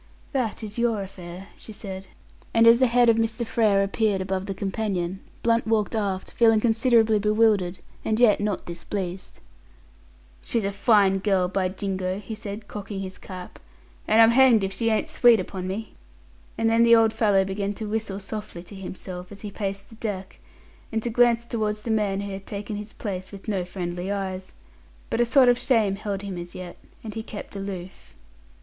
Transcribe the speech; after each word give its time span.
"That 0.31 0.63
is 0.63 0.79
your 0.79 1.03
affair," 1.03 1.49
she 1.55 1.71
said; 1.71 2.07
and 2.55 2.65
as 2.65 2.79
the 2.79 2.87
head 2.87 3.07
of 3.07 3.17
Mr. 3.17 3.45
Frere 3.45 3.83
appeared 3.83 4.19
above 4.19 4.47
the 4.47 4.55
companion, 4.55 5.19
Blunt 5.43 5.67
walked 5.67 5.93
aft, 5.93 6.31
feeling 6.31 6.59
considerably 6.59 7.19
bewildered, 7.19 7.77
and 8.03 8.19
yet 8.19 8.39
not 8.41 8.65
displeased. 8.65 9.41
"She's 10.41 10.63
a 10.63 10.71
fine 10.71 11.19
girl, 11.19 11.47
by 11.47 11.69
jingo," 11.69 12.17
he 12.17 12.33
said, 12.33 12.67
cocking 12.67 13.01
his 13.01 13.19
cap, 13.19 13.59
"and 14.07 14.19
I'm 14.19 14.31
hanged 14.31 14.63
if 14.63 14.73
she 14.73 14.89
ain't 14.89 15.07
sweet 15.07 15.39
upon 15.39 15.67
me." 15.67 15.93
And 16.57 16.67
then 16.67 16.81
the 16.81 16.95
old 16.95 17.13
fellow 17.13 17.45
began 17.45 17.73
to 17.73 17.87
whistle 17.87 18.19
softly 18.19 18.63
to 18.63 18.75
himself 18.75 19.31
as 19.31 19.41
he 19.41 19.51
paced 19.51 19.89
the 19.89 19.95
deck, 19.97 20.39
and 20.91 21.03
to 21.03 21.11
glance 21.11 21.45
towards 21.45 21.83
the 21.83 21.91
man 21.91 22.21
who 22.21 22.31
had 22.31 22.47
taken 22.47 22.75
his 22.75 22.91
place 22.91 23.31
with 23.31 23.47
no 23.47 23.63
friendly 23.63 24.11
eyes. 24.11 24.51
But 25.11 25.21
a 25.21 25.25
sort 25.25 25.47
of 25.47 25.59
shame 25.59 25.95
held 25.95 26.23
him 26.23 26.39
as 26.39 26.55
yet, 26.55 26.77
and 27.03 27.13
he 27.13 27.21
kept 27.21 27.55
aloof. 27.55 28.15